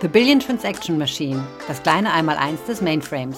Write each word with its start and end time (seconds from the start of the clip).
The 0.00 0.06
Billion 0.06 0.38
Transaction 0.38 0.96
Machine, 0.96 1.44
das 1.66 1.82
kleine 1.82 2.12
Einmaleins 2.12 2.62
des 2.66 2.80
Mainframes. 2.80 3.36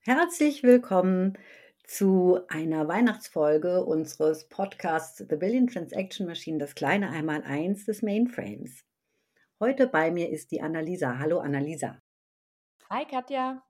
Herzlich 0.00 0.64
willkommen 0.64 1.38
zu 1.84 2.40
einer 2.48 2.88
Weihnachtsfolge 2.88 3.84
unseres 3.84 4.48
Podcasts 4.48 5.18
The 5.18 5.36
Billion 5.36 5.68
Transaction 5.68 6.26
Machine, 6.26 6.58
das 6.58 6.74
kleine 6.74 7.10
Einmaleins 7.10 7.84
des 7.84 8.02
Mainframes. 8.02 8.82
Heute 9.58 9.86
bei 9.86 10.10
mir 10.10 10.28
ist 10.28 10.50
die 10.50 10.60
Annalisa. 10.60 11.18
Hallo 11.18 11.38
Annalisa. 11.38 12.02
Hi 12.90 13.06
Katja. 13.06 13.62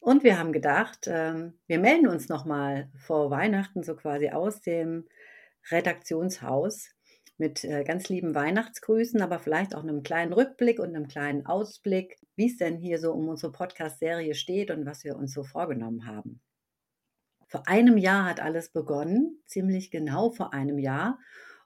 Und 0.00 0.24
wir 0.24 0.36
haben 0.36 0.52
gedacht, 0.52 1.06
ähm, 1.06 1.60
wir 1.68 1.78
melden 1.78 2.08
uns 2.08 2.28
nochmal 2.28 2.90
vor 2.96 3.30
Weihnachten 3.30 3.84
so 3.84 3.94
quasi 3.94 4.30
aus 4.30 4.62
dem 4.62 5.06
Redaktionshaus 5.70 6.88
mit 7.36 7.62
äh, 7.62 7.84
ganz 7.84 8.08
lieben 8.08 8.34
Weihnachtsgrüßen, 8.34 9.22
aber 9.22 9.38
vielleicht 9.38 9.76
auch 9.76 9.84
einem 9.84 10.02
kleinen 10.02 10.32
Rückblick 10.32 10.80
und 10.80 10.88
einem 10.88 11.06
kleinen 11.06 11.46
Ausblick, 11.46 12.18
wie 12.34 12.46
es 12.46 12.56
denn 12.56 12.76
hier 12.76 12.98
so 12.98 13.12
um 13.12 13.28
unsere 13.28 13.52
Podcast-Serie 13.52 14.34
steht 14.34 14.72
und 14.72 14.86
was 14.86 15.04
wir 15.04 15.14
uns 15.14 15.32
so 15.32 15.44
vorgenommen 15.44 16.08
haben. 16.08 16.40
Vor 17.46 17.68
einem 17.68 17.96
Jahr 17.96 18.24
hat 18.24 18.40
alles 18.40 18.70
begonnen, 18.70 19.40
ziemlich 19.46 19.92
genau 19.92 20.30
vor 20.30 20.52
einem 20.52 20.80
Jahr. 20.80 21.20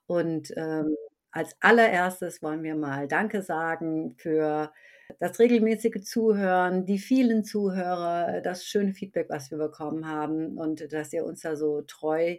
Und 0.06 0.52
ähm, 0.59 0.95
als 1.34 1.56
allererstes 1.61 2.43
wollen 2.43 2.62
wir 2.62 2.77
mal 2.77 3.09
Danke 3.09 3.43
sagen 3.43 4.15
für 4.16 4.73
das 5.18 5.38
regelmäßige 5.38 6.02
Zuhören, 6.02 6.87
die 6.87 6.99
vielen 6.99 7.45
Zuhörer, 7.45 8.40
das 8.40 8.65
schöne 8.65 8.95
Feedback, 8.95 9.29
was 9.29 9.51
wir 9.51 9.59
bekommen 9.59 10.09
haben 10.09 10.57
und 10.57 10.93
dass 10.93 11.12
ihr 11.12 11.24
uns 11.24 11.43
da 11.43 11.57
so 11.57 11.82
treu 11.82 12.37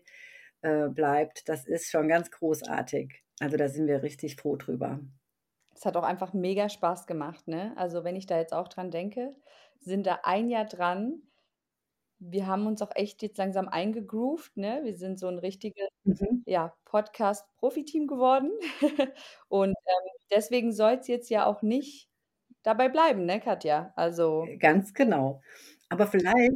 äh, 0.61 0.87
bleibt. 0.87 1.47
Das 1.49 1.65
ist 1.65 1.91
schon 1.91 2.07
ganz 2.07 2.31
großartig. 2.31 3.23
Also 3.39 3.57
da 3.57 3.67
sind 3.67 3.87
wir 3.87 4.01
richtig 4.01 4.37
froh 4.37 4.55
drüber. 4.55 4.99
Es 5.75 5.85
hat 5.85 5.97
auch 5.97 6.03
einfach 6.03 6.33
mega 6.33 6.69
Spaß 6.69 7.05
gemacht. 7.05 7.47
Ne? 7.47 7.73
Also 7.75 8.03
wenn 8.03 8.15
ich 8.15 8.25
da 8.25 8.37
jetzt 8.37 8.53
auch 8.53 8.69
dran 8.69 8.91
denke, 8.91 9.35
sind 9.81 10.07
da 10.07 10.19
ein 10.23 10.49
Jahr 10.49 10.65
dran 10.65 11.21
wir 12.19 12.47
haben 12.47 12.67
uns 12.67 12.81
auch 12.81 12.91
echt 12.95 13.21
jetzt 13.21 13.37
langsam 13.37 13.67
eingegroovt, 13.67 14.55
ne? 14.57 14.81
Wir 14.83 14.95
sind 14.95 15.19
so 15.19 15.27
ein 15.27 15.39
richtiges, 15.39 15.89
Mhm. 16.05 16.43
ja, 16.45 16.73
Podcast-Profiteam 16.85 18.07
geworden. 18.07 18.51
Und, 19.49 19.69
ähm, 19.69 20.09
deswegen 20.31 20.69
es 20.69 21.07
jetzt 21.07 21.29
ja 21.29 21.45
auch 21.45 21.61
nicht 21.61 22.09
dabei 22.63 22.89
bleiben, 22.89 23.25
ne, 23.25 23.39
Katja? 23.39 23.91
Also 23.95 24.45
äh, 24.47 24.57
Ganz 24.57 24.93
genau. 24.93 25.41
Aber 25.89 26.07
vielleicht, 26.07 26.53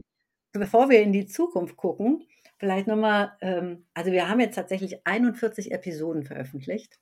bevor 0.54 0.90
wir 0.90 1.02
in 1.02 1.14
die 1.14 1.26
Zukunft 1.28 1.78
gucken, 1.78 2.28
vielleicht 2.58 2.88
noch 2.88 2.96
mal, 2.98 3.36
ähm 3.42 3.86
also, 3.94 4.12
wir 4.12 4.30
haben 4.30 4.40
jetzt 4.40 4.56
tatsächlich 4.56 5.06
41 5.06 5.72
Episoden 5.72 6.24
veröffentlicht. 6.24 7.00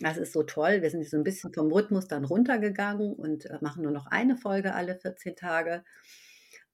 Das 0.00 0.18
ist 0.18 0.32
so 0.32 0.42
toll. 0.42 0.82
Wir 0.82 0.90
sind 0.90 1.06
so 1.06 1.16
ein 1.16 1.24
bisschen 1.24 1.52
vom 1.54 1.72
Rhythmus 1.72 2.06
dann 2.08 2.24
runtergegangen 2.24 3.14
und, 3.14 3.46
äh, 3.46 3.58
machen 3.60 3.82
nur 3.82 3.92
noch 3.92 4.06
eine 4.06 4.36
Folge 4.36 4.74
alle 4.74 4.96
14 4.96 5.36
Tage. 5.36 5.84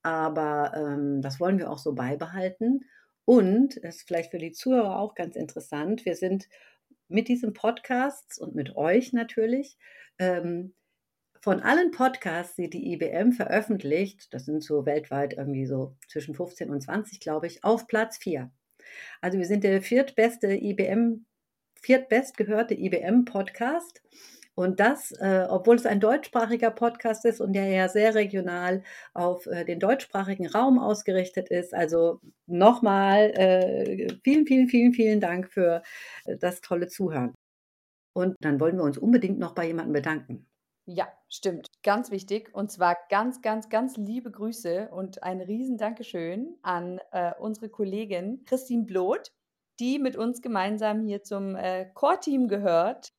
Aber 0.02 0.72
ähm, 0.76 1.22
das 1.22 1.38
wollen 1.40 1.58
wir 1.58 1.70
auch 1.70 1.78
so 1.78 1.94
beibehalten. 1.94 2.84
Und 3.24 3.76
es 3.82 3.96
ist 3.96 4.08
vielleicht 4.08 4.30
für 4.30 4.38
die 4.38 4.52
Zuhörer 4.52 4.98
auch 4.98 5.14
ganz 5.14 5.36
interessant. 5.36 6.04
Wir 6.04 6.16
sind 6.16 6.48
mit 7.08 7.28
diesem 7.28 7.52
Podcast 7.52 8.40
und 8.40 8.54
mit 8.54 8.74
euch 8.76 9.12
natürlich 9.12 9.76
ähm, 10.18 10.74
von 11.40 11.60
allen 11.60 11.90
Podcasts, 11.90 12.54
die 12.54 12.70
die 12.70 12.92
IBM 12.92 13.32
veröffentlicht, 13.32 14.32
das 14.32 14.44
sind 14.44 14.62
so 14.62 14.86
weltweit 14.86 15.34
irgendwie 15.34 15.66
so 15.66 15.96
zwischen 16.08 16.34
15 16.34 16.70
und 16.70 16.80
20, 16.80 17.18
glaube 17.18 17.48
ich, 17.48 17.64
auf 17.64 17.88
Platz 17.88 18.16
4. 18.18 18.50
Also 19.20 19.38
wir 19.38 19.46
sind 19.46 19.64
der 19.64 19.82
viertbeste 19.82 20.52
IBM, 20.54 21.26
viertbestgehörte 21.80 22.74
IBM-Podcast. 22.74 24.02
Und 24.54 24.80
das, 24.80 25.12
äh, 25.12 25.46
obwohl 25.48 25.76
es 25.76 25.86
ein 25.86 26.00
deutschsprachiger 26.00 26.70
Podcast 26.70 27.24
ist 27.24 27.40
und 27.40 27.54
der 27.54 27.68
ja 27.68 27.88
sehr 27.88 28.14
regional 28.14 28.82
auf 29.14 29.46
äh, 29.46 29.64
den 29.64 29.80
deutschsprachigen 29.80 30.46
Raum 30.46 30.78
ausgerichtet 30.78 31.48
ist. 31.48 31.72
Also 31.72 32.20
nochmal 32.46 33.30
äh, 33.30 34.14
vielen, 34.22 34.46
vielen, 34.46 34.68
vielen, 34.68 34.92
vielen 34.92 35.20
Dank 35.20 35.50
für 35.50 35.82
äh, 36.26 36.36
das 36.36 36.60
tolle 36.60 36.88
Zuhören. 36.88 37.34
Und 38.14 38.36
dann 38.40 38.60
wollen 38.60 38.76
wir 38.76 38.84
uns 38.84 38.98
unbedingt 38.98 39.38
noch 39.38 39.54
bei 39.54 39.66
jemandem 39.66 39.94
bedanken. 39.94 40.46
Ja, 40.84 41.08
stimmt. 41.30 41.68
Ganz 41.82 42.10
wichtig. 42.10 42.50
Und 42.52 42.70
zwar 42.70 42.98
ganz, 43.08 43.40
ganz, 43.40 43.70
ganz 43.70 43.96
liebe 43.96 44.30
Grüße 44.30 44.90
und 44.90 45.22
ein 45.22 45.40
riesen 45.40 45.78
Dankeschön 45.78 46.56
an 46.62 47.00
äh, 47.12 47.32
unsere 47.38 47.70
Kollegin 47.70 48.44
Christine 48.44 48.84
Bloth, 48.84 49.32
die 49.80 49.98
mit 49.98 50.16
uns 50.16 50.42
gemeinsam 50.42 51.06
hier 51.06 51.22
zum 51.22 51.56
äh, 51.56 51.86
Core-Team 51.94 52.48
gehört 52.48 53.14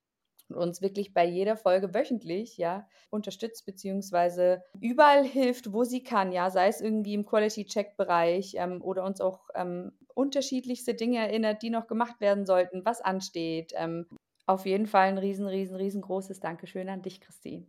uns 0.56 0.82
wirklich 0.82 1.14
bei 1.14 1.26
jeder 1.26 1.58
Folge 1.58 1.94
wöchentlich 1.94 2.58
ja 2.58 2.88
unterstützt 3.10 3.66
beziehungsweise 3.66 4.64
überall 4.80 5.24
hilft, 5.24 5.74
wo 5.74 5.84
sie 5.84 6.04
kann, 6.04 6.32
ja, 6.32 6.50
sei 6.50 6.68
es 6.68 6.82
irgendwie 6.82 7.14
im 7.14 7.26
Quality-Check-Bereich 7.26 8.56
ähm, 8.58 8.82
oder 8.82 9.04
uns 9.04 9.22
auch 9.22 9.50
ähm, 9.56 9.92
unterschiedlichste 10.14 10.94
Dinge 10.94 11.20
erinnert, 11.20 11.62
die 11.62 11.70
noch 11.70 11.88
gemacht 11.88 12.20
werden 12.20 12.46
sollten, 12.46 12.86
was 12.86 13.02
ansteht. 13.02 13.74
Ähm, 13.76 14.06
auf 14.46 14.66
jeden 14.66 14.88
Fall 14.88 15.08
ein 15.08 15.18
riesen, 15.18 15.48
riesen, 15.48 15.76
riesengroßes 15.76 16.40
Dankeschön 16.40 16.90
an 16.90 17.02
dich, 17.02 17.22
Christine. 17.22 17.66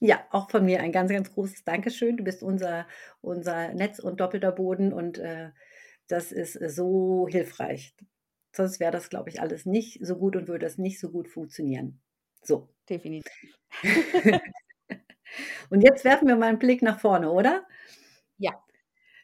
Ja, 0.00 0.26
auch 0.30 0.50
von 0.50 0.64
mir 0.64 0.80
ein 0.80 0.92
ganz, 0.92 1.10
ganz 1.10 1.32
großes 1.32 1.64
Dankeschön. 1.64 2.16
Du 2.16 2.24
bist 2.24 2.42
unser, 2.42 2.86
unser 3.22 3.72
Netz 3.72 3.98
und 3.98 4.20
doppelter 4.20 4.52
Boden 4.52 4.92
und 4.92 5.18
äh, 5.18 5.50
das 6.06 6.32
ist 6.32 6.52
so 6.74 7.26
hilfreich. 7.28 7.94
Sonst 8.52 8.80
wäre 8.80 8.92
das, 8.92 9.10
glaube 9.10 9.30
ich, 9.30 9.40
alles 9.40 9.66
nicht 9.66 10.04
so 10.04 10.16
gut 10.16 10.36
und 10.36 10.48
würde 10.48 10.66
das 10.66 10.78
nicht 10.78 11.00
so 11.00 11.10
gut 11.10 11.28
funktionieren. 11.28 12.00
So. 12.46 12.68
Definitiv. 12.88 13.58
Und 15.70 15.82
jetzt 15.82 16.04
werfen 16.04 16.28
wir 16.28 16.36
mal 16.36 16.46
einen 16.46 16.58
Blick 16.58 16.82
nach 16.82 17.00
vorne, 17.00 17.30
oder? 17.30 17.66
Ja. 18.38 18.52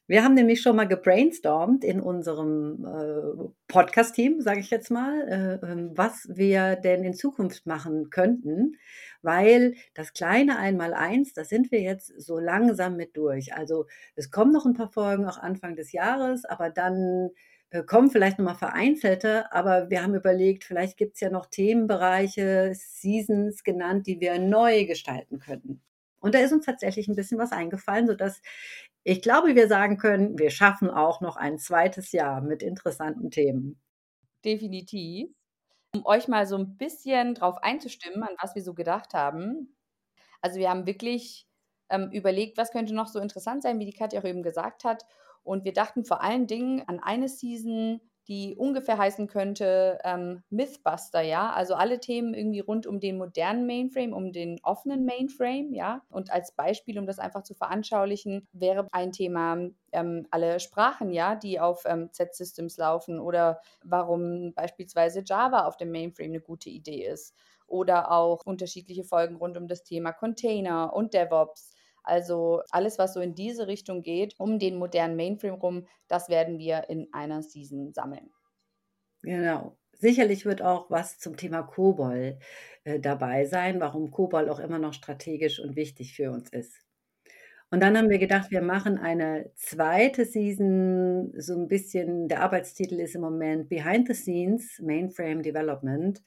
Wir 0.09 0.25
haben 0.25 0.35
nämlich 0.35 0.61
schon 0.61 0.75
mal 0.75 0.89
gebrainstormt 0.89 1.85
in 1.85 2.01
unserem 2.01 2.85
äh, 2.85 3.51
Podcast-Team, 3.69 4.41
sage 4.41 4.59
ich 4.59 4.71
jetzt 4.71 4.91
mal, 4.91 5.61
äh, 5.63 5.65
ähm, 5.65 5.93
was 5.95 6.29
wir 6.29 6.75
denn 6.75 7.05
in 7.05 7.15
Zukunft 7.15 7.67
machen 7.67 8.11
könnten, 8.11 8.77
weil 9.23 9.75
das 9.95 10.13
kleine 10.13 10.59
Einmaleins, 10.59 11.33
da 11.35 11.45
sind 11.45 11.71
wir 11.71 11.81
jetzt 11.81 12.09
so 12.21 12.41
langsam 12.41 12.97
mit 12.97 13.17
durch. 13.17 13.55
Also 13.55 13.87
es 14.17 14.33
kommen 14.33 14.53
noch 14.53 14.67
ein 14.67 14.75
paar 14.75 14.91
Folgen 14.91 15.25
auch 15.27 15.39
Anfang 15.39 15.77
des 15.77 15.93
Jahres, 15.93 16.45
aber 16.45 16.69
dann 16.69 17.31
kommen 17.87 18.11
vielleicht 18.11 18.39
nochmal 18.39 18.55
vereinzelte, 18.55 19.51
aber 19.53 19.89
wir 19.89 20.03
haben 20.03 20.15
überlegt, 20.15 20.65
vielleicht 20.65 20.99
gibt 20.99 21.15
es 21.15 21.21
ja 21.21 21.31
noch 21.31 21.47
Themenbereiche, 21.47 22.73
Seasons 22.75 23.65
genannt, 23.65 24.07
die 24.07 24.21
wir 24.21 24.39
neu 24.39 24.85
gestalten 24.85 25.39
könnten. 25.39 25.83
Und 26.21 26.35
da 26.35 26.39
ist 26.39 26.53
uns 26.53 26.67
tatsächlich 26.67 27.09
ein 27.09 27.17
bisschen 27.17 27.39
was 27.39 27.53
eingefallen, 27.53 28.07
sodass 28.07 28.41
ich 29.05 29.23
glaube, 29.23 29.57
wir 29.57 29.67
sagen 29.69 29.97
können, 29.97 30.39
wir 30.39 30.51
schaffen 30.51 30.91
auch 30.91 31.21
noch 31.21 31.37
ein 31.37 31.59
zweites 31.59 32.13
Jahr 32.13 32.41
mit 32.41 32.63
interessanten 32.63 33.31
Themen. 33.31 33.81
Definitiv. 34.45 35.31
Um 35.95 36.07
euch 36.07 36.29
mal 36.29 36.47
so 36.47 36.57
ein 36.57 36.77
bisschen 36.77 37.35
drauf 37.35 37.57
einzustimmen, 37.63 38.23
an 38.23 38.37
was 38.41 38.55
wir 38.55 38.63
so 38.63 38.75
gedacht 38.75 39.15
haben. 39.15 39.77
Also 40.41 40.59
wir 40.59 40.71
haben 40.71 40.87
wirklich 40.87 41.47
ähm, 41.91 42.11
überlegt, 42.13 42.57
was 42.57 42.71
könnte 42.71 42.95
noch 42.95 43.09
so 43.09 43.19
interessant 43.19 43.63
sein, 43.63 43.79
wie 43.79 43.87
die 43.87 43.93
Katja 43.93 44.21
auch 44.21 44.25
eben 44.25 44.43
gesagt 44.43 44.85
hat. 44.85 45.05
Und 45.43 45.65
wir 45.65 45.73
dachten 45.73 46.05
vor 46.05 46.23
allen 46.23 46.47
Dingen 46.47 46.83
an 46.87 47.01
eine 47.01 47.29
Season, 47.29 48.01
die 48.29 48.55
ungefähr 48.57 48.99
heißen 48.99 49.27
könnte 49.27 49.99
ähm, 50.05 50.43
Mythbuster, 50.49 51.23
ja. 51.23 51.51
Also 51.53 51.75
alle 51.75 51.99
Themen 51.99 52.35
irgendwie 52.35 52.61
rund 52.61 52.87
um 52.87 53.01
den 53.01 53.19
modernen 53.19 53.67
Mainframe, 53.67 54.13
um 54.13 54.33
den 54.33 54.61
offenen 54.63 55.05
Mainframe, 55.05 55.75
ja. 55.75 56.03
Und 56.09 56.31
als 56.33 56.53
Beispiel, 56.53 56.99
um 56.99 57.07
das 57.07 57.19
einfach 57.19 57.43
zu 57.43 57.55
veranschaulichen, 57.55 58.47
wäre 58.53 58.87
ein 58.93 59.11
Thema 59.13 59.59
ähm, 59.91 60.27
alle 60.31 60.61
Sprachen, 60.61 61.13
ja, 61.13 61.35
die 61.35 61.59
auf 61.59 61.83
ähm, 61.85 62.13
Z-Systems 62.13 62.77
laufen 62.77 63.19
oder 63.19 63.61
warum 63.83 64.53
beispielsweise 64.55 65.23
Java 65.27 65.67
auf 65.67 65.77
dem 65.77 65.91
Mainframe 65.91 66.31
eine 66.31 66.41
gute 66.41 66.71
Idee 66.71 67.05
ist. 67.07 67.35
Oder 67.67 68.13
auch 68.13 68.43
unterschiedliche 68.45 69.03
Folgen 69.05 69.37
rund 69.37 69.57
um 69.57 69.67
das 69.67 69.83
Thema 69.83 70.13
Container 70.13 70.93
und 70.95 71.15
DevOps 71.15 71.72
also 72.03 72.63
alles, 72.71 72.99
was 72.99 73.15
so 73.15 73.21
in 73.21 73.35
diese 73.35 73.67
Richtung 73.67 74.03
geht, 74.03 74.35
um 74.39 74.59
den 74.59 74.77
modernen 74.77 75.17
Mainframe 75.17 75.55
rum, 75.55 75.87
das 76.09 76.29
werden 76.29 76.59
wir 76.59 76.89
in 76.89 77.09
einer 77.13 77.43
Season 77.43 77.93
sammeln. 77.93 78.31
Genau. 79.23 79.77
Sicherlich 79.93 80.45
wird 80.45 80.63
auch 80.63 80.91
was 80.91 81.19
zum 81.19 81.37
Thema 81.37 81.63
COBOL 81.63 82.39
äh, 82.85 82.99
dabei 82.99 83.45
sein, 83.45 83.81
warum 83.81 84.11
COBOL 84.11 84.49
auch 84.49 84.59
immer 84.59 84.79
noch 84.79 84.95
strategisch 84.95 85.61
und 85.61 85.77
wichtig 85.77 86.15
für 86.15 86.33
uns 86.33 86.51
ist. 86.51 86.81
Und 87.73 87.81
dann 87.81 87.97
haben 87.97 88.11
wir 88.11 88.19
gedacht, 88.19 88.51
wir 88.51 88.61
machen 88.61 88.99
eine 88.99 89.51
zweite 89.55 90.27
Season, 90.27 91.33
so 91.41 91.55
ein 91.55 91.69
bisschen, 91.69 92.29
der 92.29 92.43
Arbeitstitel 92.43 93.01
ist 93.01 93.15
im 93.15 93.23
Moment 93.23 93.71
Behind 93.71 94.07
the 94.09 94.13
Scenes 94.13 94.79
Mainframe 94.81 95.43
Development. 95.43 96.23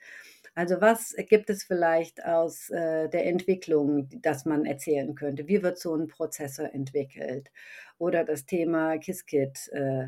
Also, 0.58 0.80
was 0.80 1.14
gibt 1.28 1.50
es 1.50 1.66
vielleicht 1.66 2.24
aus, 2.24 2.70
äh, 2.70 3.10
der 3.10 3.26
Entwicklung, 3.28 4.08
das 4.22 4.46
man 4.46 4.64
erzählen 4.66 5.14
könnte? 5.14 5.50
Wie 5.50 5.62
wird 5.62 5.78
so 5.78 5.94
'n 5.94 6.08
Prozessor 6.08 6.74
entwickelt? 6.74 7.52
Oder 7.98 8.24
das 8.24 8.46
Thema 8.46 8.98
Qiskit, 8.98 9.68
äh, 9.74 10.08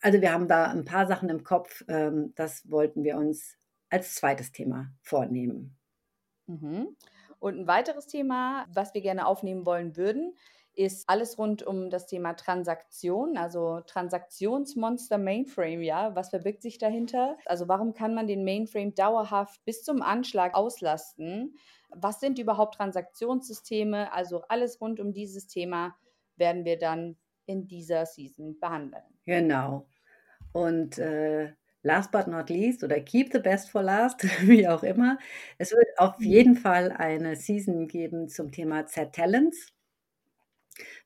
also, 0.00 0.20
wir 0.20 0.32
haben 0.32 0.48
da 0.48 0.66
'n 0.72 0.84
paar 0.84 1.06
Sachen 1.08 1.28
im 1.30 1.44
Kopf, 1.44 1.84
ähm, 1.88 2.32
das 2.36 2.70
wollten 2.70 3.02
wir 3.04 3.16
uns 3.18 3.58
als 3.90 4.14
2. 4.16 4.52
Thema 4.52 4.92
vornehmen. 5.02 5.76
Mhm. 6.48 6.96
Und 7.38 7.58
'n 7.58 7.66
weiteres 7.66 8.06
Thema, 8.06 8.66
was 8.72 8.94
wir 8.94 9.00
gerne 9.00 9.26
aufnehmen 9.26 9.64
wollen 9.66 9.96
würden, 9.96 10.34
ist 10.76 11.08
alles 11.08 11.38
rund 11.38 11.62
um 11.62 11.90
das 11.90 12.06
Thema 12.06 12.34
Transaktion, 12.34 13.36
also 13.36 13.80
Transaktionsmonster 13.80 15.18
Mainframe, 15.18 15.82
ja. 15.82 16.14
Was 16.16 16.30
verbirgt 16.30 16.62
sich 16.62 16.78
dahinter? 16.78 17.38
Also, 17.46 17.68
warum 17.68 17.94
kann 17.94 18.14
man 18.14 18.26
den 18.26 18.44
Mainframe 18.44 18.94
dauerhaft 18.94 19.64
bis 19.64 19.82
zum 19.84 20.02
Anschlag 20.02 20.54
auslasten? 20.54 21.56
Was 21.90 22.20
sind 22.20 22.38
überhaupt 22.38 22.74
Transaktionssysteme? 22.76 24.12
Also, 24.12 24.42
alles 24.48 24.80
rund 24.80 25.00
um 25.00 25.12
dieses 25.12 25.46
Thema 25.46 25.94
werden 26.36 26.64
wir 26.64 26.78
dann 26.78 27.16
in 27.46 27.66
dieser 27.68 28.06
Season 28.06 28.58
behandeln. 28.58 29.04
Genau. 29.26 29.88
Und, 30.52 30.98
äh, 30.98 31.54
last 31.82 32.12
but 32.12 32.28
not 32.28 32.50
least 32.50 32.84
oder 32.84 33.00
keep 33.00 33.32
the 33.32 33.40
best 33.40 33.70
for 33.70 33.82
last, 33.82 34.22
wie 34.48 34.68
auch 34.68 34.84
immer. 34.84 35.18
Es 35.58 35.72
wird 35.72 35.88
auf 35.98 36.18
Mhm. 36.18 36.24
jeden 36.24 36.56
Fall 36.56 36.92
eine 36.92 37.36
Season 37.36 37.88
geben 37.88 38.28
zum 38.28 38.52
Thema 38.52 38.86
Z-Talents. 38.86 39.73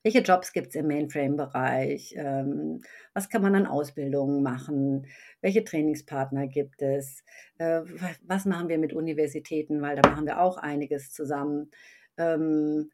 Welche 0.03 0.19
Jobs 0.19 0.53
gibt's 0.53 0.75
im 0.75 0.87
Mainframe-Bereich? 0.87 2.13
Ähm, 2.17 2.81
was 3.13 3.29
kann 3.29 3.41
man 3.41 3.55
an 3.55 3.65
Ausbildungen 3.65 4.41
machen? 4.43 5.07
Welche 5.41 5.63
Trainingspartner 5.63 6.47
gibt 6.47 6.81
es? 6.81 7.23
Äh, 7.57 7.81
wa 7.85 8.09
was 8.23 8.45
machen 8.45 8.69
wir 8.69 8.77
mit 8.77 8.93
Universitäten, 8.93 9.81
weil 9.81 9.95
da 9.95 10.09
machen 10.09 10.25
wir 10.25 10.41
auch 10.41 10.57
einiges 10.57 11.11
zusammen. 11.11 11.71
Ähm, 12.17 12.91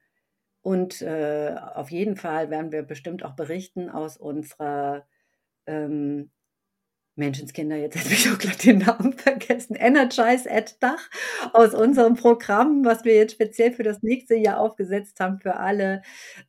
und, 0.62 1.01
äh, 1.01 1.56
auf 1.75 1.92
jeden 1.92 2.16
Fall 2.18 2.50
werden 2.50 2.72
wir 2.72 2.83
bestimmt 2.83 3.24
auch 3.24 3.36
berichten 3.36 3.89
aus 3.89 4.18
unserer, 4.18 5.07
ähm 5.68 6.31
Menschenskinder, 7.17 7.77
jetzt 7.77 7.95
habe 7.97 8.09
ich 8.13 8.29
auch 8.29 8.38
grad 8.38 8.63
den 8.65 8.79
Namen 8.79 9.13
vergessen, 9.13 9.75
Energize 9.75 10.51
at 10.51 10.81
Dach 10.83 11.09
aus 11.53 11.73
unserem 11.73 12.15
Programm, 12.15 12.83
was 12.83 13.06
wir 13.06 13.15
jetzt 13.15 13.31
speziell 13.33 13.71
für 13.71 13.83
das 13.83 14.03
nächste 14.03 14.35
Jahr 14.35 14.59
aufgesetzt 14.59 15.21
haben 15.21 15.39
für 15.39 15.56
alle, 15.56 16.01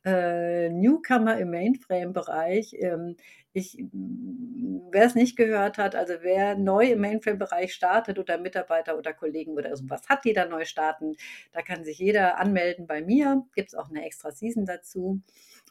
äh, 0.05 0.69
Newcomer 0.69 1.37
im 1.37 1.51
Mainframe-Bereich. 1.51 2.73
Ähm, 2.79 3.15
ich 3.53 3.75
hm, 3.77 4.81
wer's 4.91 5.15
nicht 5.15 5.37
gehört 5.37 5.77
hat, 5.77 5.95
also 5.95 6.15
wer 6.21 6.55
neu 6.57 6.91
im 6.91 6.99
Mainframe-Bereich 6.99 7.73
startet 7.73 8.19
oder 8.19 8.37
Mitarbeiter 8.37 8.97
oder 8.97 9.13
Kollegen 9.13 9.51
oder 9.53 9.73
so 9.77 9.89
was 9.89 10.09
hat, 10.09 10.25
die 10.25 10.33
da 10.33 10.45
neu 10.45 10.65
starten, 10.65 11.15
da 11.53 11.61
kann 11.61 11.85
sich 11.85 11.97
jeder 11.97 12.39
anmelden 12.39 12.87
bei 12.87 13.01
mir. 13.01 13.45
Gibt's 13.55 13.73
auch 13.73 13.89
'ne 13.89 14.05
extra 14.05 14.31
Season 14.31 14.65
dazu. 14.65 15.21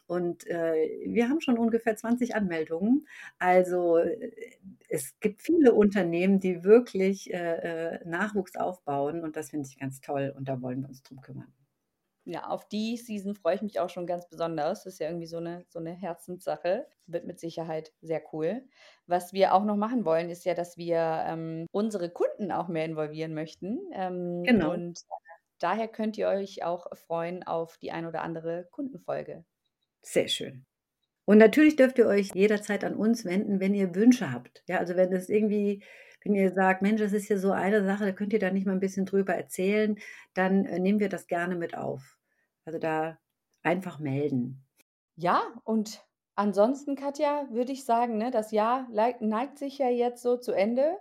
Und, 0.07 0.47
äh, 0.47 1.01
wir 1.05 1.27
haben 1.29 1.41
schon 1.41 1.57
ungefähr 1.57 1.95
20 1.97 2.33
Anmeldungen. 2.35 3.05
Also, 3.39 3.97
äh, 3.97 4.31
es 4.87 5.19
gibt 5.19 5.41
viele 5.41 5.73
Unternehmen, 5.73 6.39
die 6.39 6.63
wirklich, 6.63 7.33
äh, 7.33 7.97
äh, 7.97 8.05
Nachwuchs 8.07 8.55
aufbauen 8.55 9.23
und 9.23 9.35
das 9.35 9.49
finde 9.51 9.67
ich 9.69 9.77
ganz 9.79 10.01
toll 10.01 10.33
und 10.35 10.47
da 10.47 10.61
wollen 10.61 10.81
wir 10.81 10.89
uns 10.89 11.03
drum 11.03 11.21
kümmern. 11.21 11.53
Ja, 12.29 12.47
auf 12.49 12.67
die 12.67 12.97
Season 12.97 13.35
freue 13.35 13.55
ich 13.55 13.61
mich 13.61 13.79
auch 13.79 13.89
schon 13.89 14.05
ganz 14.05 14.27
besonders. 14.27 14.83
Das 14.83 14.93
ist 14.95 14.99
ja 14.99 15.07
irgendwie 15.07 15.27
so 15.27 15.39
'ne 15.39 15.65
so 15.69 15.79
'ne 15.79 15.91
Herzenssache. 15.93 16.85
Wird 17.05 17.25
mit 17.25 17.39
Sicherheit 17.39 17.93
sehr 18.01 18.21
cool. 18.33 18.67
Was 19.05 19.31
wir 19.31 19.53
auch 19.53 19.63
noch 19.63 19.77
machen 19.77 20.03
wollen, 20.03 20.29
ist 20.29 20.43
ja, 20.43 20.53
dass 20.53 20.75
wir, 20.77 20.97
ähm, 21.25 21.67
unsere 21.71 22.09
Kunden 22.09 22.51
auch 22.51 22.67
mehr 22.67 22.83
involvieren 22.83 23.33
möchten. 23.33 23.79
Ähm, 23.93 24.45
Genau. 24.45 24.77
und 24.77 24.99
daher 25.59 25.87
könnt 25.87 26.17
ihr 26.17 26.27
euch 26.27 26.63
auch 26.65 26.87
freuen 26.97 27.43
auf 27.43 27.77
die 27.77 27.91
ein 27.91 28.05
oder 28.05 28.21
andere 28.23 28.67
Kundenfolge. 28.71 29.45
Sehr 30.03 30.27
schön. 30.27 30.65
Und 31.29 31.39
natürlich 31.39 31.75
dürft 31.75 31.97
ihr 31.97 32.07
euch 32.07 32.31
jederzeit 32.35 32.85
an 32.85 32.95
uns 32.95 33.25
wenden, 33.25 33.59
wenn 33.59 33.73
ihr 33.73 33.93
Wünsche 33.95 34.31
habt. 34.31 34.63
Ja, 34.65 34.77
also, 34.79 34.95
wenn 34.95 35.11
es 35.11 35.27
irgendwie 35.27 35.83
wenn 36.23 36.33
ihr 36.33 36.53
sagt: 36.53 36.81
„Mensch, 36.81 37.01
das 37.01 37.11
ist 37.11 37.27
hier 37.27 37.37
so 37.37 37.51
eine 37.51 37.83
Sache, 37.83 38.05
da 38.05 38.11
könnt 38.13 38.31
ihr 38.31 38.39
da 38.39 38.49
nicht 38.49 38.65
mal 38.65 38.71
'n 38.73 38.79
bisschen 38.79 39.05
drüber 39.05 39.33
erzählen?“ 39.35 39.97
Dann, 40.33 40.65
äh, 40.65 40.79
nehmen 40.79 41.01
wir 41.01 41.09
das 41.09 41.27
gerne 41.27 41.57
mit 41.57 41.75
auf. 41.77 42.17
Also, 42.65 42.79
da 42.79 43.19
einfach 43.61 43.99
melden. 43.99 44.63
Ja, 45.19 45.41
und 45.63 46.05
ansonsten, 46.35 46.95
Katja, 46.95 47.47
würde 47.49 47.71
ich 47.71 47.85
sagen, 47.85 48.19
ne, 48.19 48.29
das 48.29 48.51
Jahr 48.51 48.87
neigt 49.19 49.57
sich 49.57 49.79
ja 49.79 49.89
jetzt 49.89 50.21
so 50.21 50.37
zu 50.37 50.51
Ende. 50.51 50.95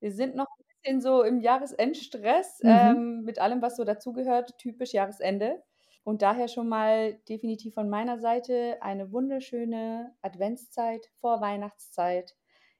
Wir 0.00 0.12
sind 0.12 0.36
noch 0.36 0.46
'n 0.46 0.64
bisschen 0.82 1.00
so 1.00 1.22
im 1.24 1.40
Jahresendstress, 1.40 2.60
Mhm. 2.62 2.98
ähm, 3.04 3.22
mit 3.24 3.40
allem, 3.40 3.60
was 3.60 3.76
so 3.76 3.82
dazugehört, 3.84 4.58
typisch 4.58 4.92
Jahresende. 4.92 5.64
Und 6.08 6.22
daher 6.22 6.48
schon 6.48 6.70
mal 6.70 7.18
definitiv 7.28 7.74
von 7.74 7.90
meiner 7.90 8.18
Seite 8.18 8.78
eine 8.80 9.12
wunderschöne 9.12 10.14
Adventszeit, 10.22 11.10
Vorweihnachtszeit. 11.20 12.34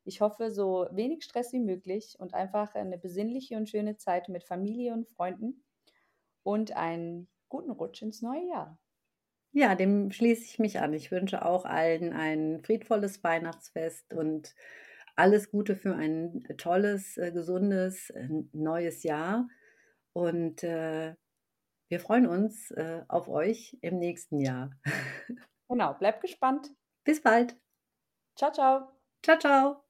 Ich 0.05 0.23
hoffe, 0.23 0.51
so 0.51 0.89
wenig 0.93 1.25
Stress 1.25 1.53
wie 1.53 1.61
möglich 1.61 2.17
und 2.19 2.33
einfach 2.33 2.75
eine 2.75 2.97
besinnliche 2.97 3.59
und 3.59 3.69
schöne 3.69 3.99
Zeit 3.99 4.31
mit 4.31 4.45
Familie 4.45 4.95
und 4.95 5.07
Freunden 5.11 5.63
und 6.43 6.75
einen 6.75 7.29
guten 7.51 7.71
Rutsch 7.71 8.01
ins 8.01 8.23
neue 8.23 8.49
Jahr. 8.49 8.79
Ja, 9.53 9.75
dem 9.75 10.11
schließe 10.11 10.45
ich 10.45 10.59
mich 10.59 10.81
an. 10.81 10.95
Ich 10.95 11.11
wünsche 11.11 11.45
auch 11.45 11.67
allen 11.67 12.15
ein 12.15 12.63
friedvolles 12.63 13.23
Weihnachtsfest 13.23 14.15
und 14.15 14.55
alles 15.17 15.51
Gute 15.51 15.77
für 15.77 15.95
ein 15.95 16.45
tolles, 16.57 17.19
äh, 17.19 17.31
gesundes, 17.31 18.09
äh, 18.09 18.27
neues 18.55 19.03
Jahr. 19.03 19.49
Und, 20.15 20.65
äh, 20.65 21.15
wir 21.89 22.01
freuen 22.01 22.27
uns, 22.27 22.71
äh, 22.73 23.03
auf 23.09 23.29
euch 23.29 23.77
im 23.81 23.99
nächsten 23.99 24.41
Jahr. 24.41 24.71
Genau, 25.71 25.93
bleibt 25.93 26.23
gespannt. 26.23 26.71
Bis 27.05 27.23
bald. 27.23 27.55
Tschau, 28.37 28.51
tschau. 28.51 28.89
Tschau, 29.23 29.37
tschau. 29.37 29.88